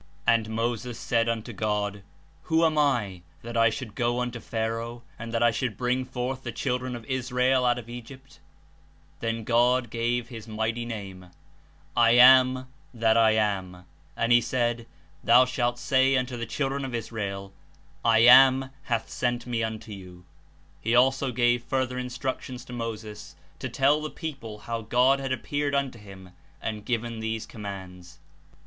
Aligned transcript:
''And 0.27 0.47
Moses 0.47 0.97
said 0.97 1.29
unto 1.29 1.53
God, 1.53 2.01
Who 2.45 2.65
am 2.65 2.75
I, 2.75 3.21
that 3.43 3.55
I 3.55 3.69
should 3.69 3.93
go 3.93 4.19
unto 4.19 4.39
Phar 4.39 4.79
Moses' 4.79 5.01
aoh, 5.03 5.03
and 5.19 5.31
that 5.31 5.43
I 5.43 5.51
should 5.51 5.77
bring 5.77 6.05
forth 6.05 6.41
the 6.41 6.49
Appoint 6.49 6.57
children 6.57 6.95
of 6.95 7.05
Israel 7.05 7.65
out 7.67 7.77
of 7.77 7.85
Egyptf 7.85 8.39
Then 9.19 9.41
"^^^^ 9.41 9.45
God 9.45 9.91
gave 9.91 10.29
his 10.29 10.47
mighty 10.47 10.85
Name— 10.85 11.27
^7 11.95 12.17
AM 12.19 12.67
THAT 12.95 13.15
I 13.15 13.31
AM: 13.35 13.85
and 14.17 14.31
he 14.31 14.41
said, 14.41 14.87
Thou 15.23 15.45
shalt 15.45 15.77
say 15.77 16.17
unto 16.17 16.35
the 16.35 16.47
children 16.47 16.83
of 16.83 16.95
Israel, 16.95 17.53
I 18.03 18.23
AM 18.27 18.71
hath 18.85 19.07
sent 19.07 19.45
me 19.45 19.61
unto 19.63 19.91
youJ' 19.91 20.23
He 20.79 20.95
also 20.95 21.31
gave 21.31 21.63
further 21.63 21.99
Instructions 21.99 22.65
to 22.65 22.73
Moses 22.73 23.35
to 23.59 23.69
tell 23.69 24.01
the 24.01 24.09
people 24.09 24.57
how 24.61 24.81
God 24.81 25.19
had 25.19 25.31
appeared 25.31 25.75
unto 25.75 25.99
him 25.99 26.31
and 26.59 26.85
given 26.85 27.19
these 27.19 27.45
com 27.45 27.61
mands. 27.61 28.17